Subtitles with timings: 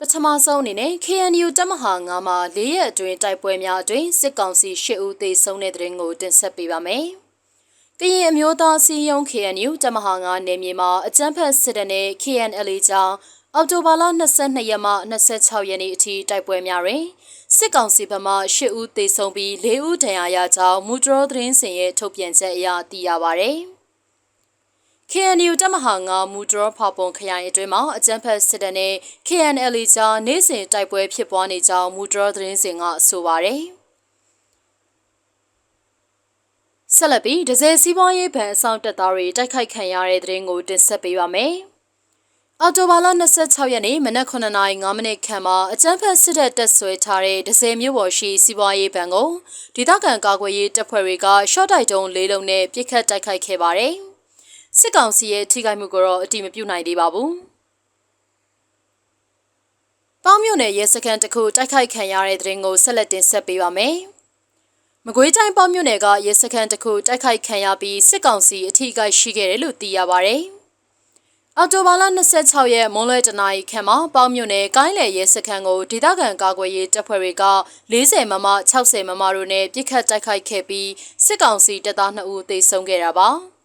[0.00, 7.04] ပထမဆုံးအနေနဲ့ KNU တပ်မဟာ9မှာ၄ရက်အတွင်းတိုက်ပွဲများအတွင်းစစ်ကောင်စီ၈ဦးသေဆုံးတဲ့တဲ့ရင်ကိုတင်ဆက်ပေးပါမယ်။
[8.00, 13.16] ကရင်အမျိုးသားစီယုံ KNU တပ်မဟာ9နယ်မြေမှာအကြမ်းဖက်စစ်တပ်နဲ့ KNL ကြောင့်
[13.54, 14.02] အောက်တိုဘာလ
[14.36, 17.02] 22ရက်မှ26ရက်နေ့အထိတိုက်ပွဲများတွင်
[17.56, 23.52] စစ်ကောင်စီဘက်မှ၈ဦးသေဆုံးပြီး၄ဦးဒဏ်ရာရကြောင်းမူဒရောသတင်းစင်ရဲ့ထုတ်ပြန်ချက်အရသိရပါဗျ။
[25.12, 28.94] KNU တပ်မဟာ9မူဒရောဖောက်ပုံခရိုင်အတွင်းမှာအကြမ်းဖက်စစ်တပ်နဲ့
[29.26, 33.60] KNL ကြားနေ့စဉ်တိုက်ပွဲဖြစ်ပွားနေကြောင်းမူဒရောသတင်းစင်ကဆိုပါတယ်။
[36.96, 41.54] ဆက်လက်ပြီးဒဇယ်စီးပွားရေးဗန်အဆောင်တပ်သားတွေတိုက်ခိုက်ခံရတဲ့တဲ့ရင်ကိုတင်ဆက်ပေးပါမယ်။
[42.60, 43.06] အော်တိုဘာလ
[43.40, 49.30] 26ရက်နေ့မနက်9:05မိနစ်ခန့်မှာအကြမ်းဖက်စစ်တပ်တပ်ဆွဲထားတဲ့ဒဇယ်မြို့ပေါ်ရှိစီးပွားရေးဗန်ကို
[49.76, 53.96] ဒေသခံကာကွယ်ရေးတပ်ဖွဲ့တွေကရှော့တိုက်တုံးလေးလုံးနဲ့ပစ်ခတ်တိုက်ခိုက်ခဲ့ပါတယ်။
[54.80, 57.30] စစ်ကောင်စီရဲ့ထိခိုက်မှုကိုတော့အတိမပြုနိုင်သေးပါဘူး။
[60.24, 63.96] ပေါင်းမြို့နယ်ရဲစခန်းတစ်ခုတိုက်ခိုက်ခံရတဲ့တဲ့ရင်ကိုဆက်လက်တင်ဆက်ပေးပါမယ်။
[65.06, 70.36] မကွေးတိုင်းပေါင်းမြို့နယ်ကရဲစခန်းတစ်ခုတိုက်ခိုက်ခံရပြီးစစ်ကောင်စီအထိခိုက်ရှိခဲ့တယ်လို့သိရပါဗျ။
[71.58, 72.02] အော်တိုဘာလ
[72.38, 77.44] 26ရက်မွန်းလွဲတနာရီခန့်မှာပေါင်းမြို့နယ်ကိုင်းလယ်ရဲစခန်းကိုဒေသခံကာကွယ်ရေးတပ်ဖွဲ့တွေက
[77.92, 80.90] 40မမ60မမတို့နဲ့ပြစ်ခတ်တိုက်ခိုက်ခဲ့ပြီး
[81.24, 83.30] စစ်ကောင်စီတပ်သား2ဦးသေဆုံးခဲ့တာပါ။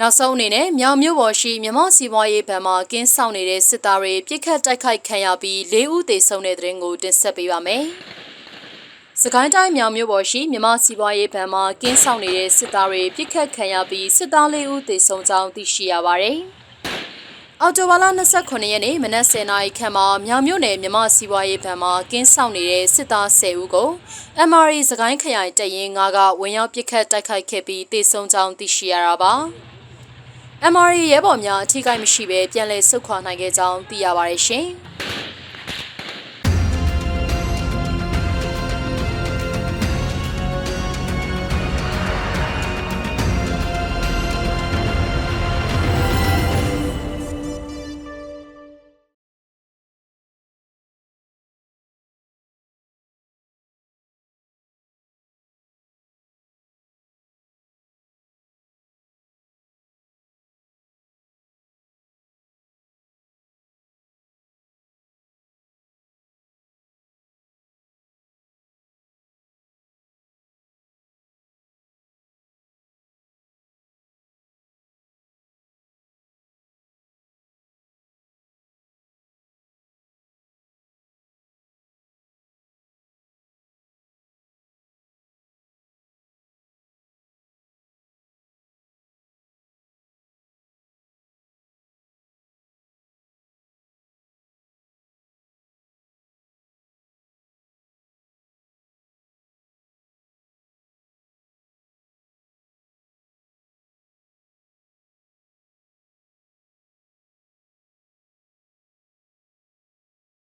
[0.00, 7.84] နောက်ဆုံးအနေနဲ့မြောင်မြို့ပေါ်ရှိမြမစီပွားရေးဗန်မှာကင်းဆောင်နေတဲ့စစ်သားတွေပြစ်ခတ်တိုက်ခိုက်ခံရပြီး၄ဦးသေဆုံးတဲ့တဲ့ရင်ကိုတင်ဆက်ပေးပါမယ်။
[9.22, 16.38] စကိုင်းတိုင်းမြောင်မြို့ပေါ်ရှိမြမစီပွားရေးဗန်မှာကင်းဆောင်နေတဲ့စစ်သားတွေပြစ်ခတ်ခံရပြီးစစ်သား၄ဦးသေဆုံးကြောင်းသိရှိရပါတယ်။
[17.60, 18.04] အော်တိုဘာလ
[18.38, 23.88] 29ရက်နေ့မနက်10:00နာရီခန့်မှာမြောင်မြို့နယ်မြမစီပွားရေးဗန်မှာကင်းဆောင်နေတဲ့စစ်သား10ဦးကို
[24.48, 29.34] MRE စကိုင်းခရိုင်တရင်9ကဝင်ရောက်ပစ်ခတ်တိုက်ခိုက်ခဲ့ပြီးတေဆုံးကြောင်းသိရှိရတာပါ။
[30.70, 34.66] MRE ရဲဘော်များအထိကိမရှိဘဲပြန်လည်ဆုတ်ခွာနိုင်ခဲ့ကြောင်းသိရပါတယ်ရှင်။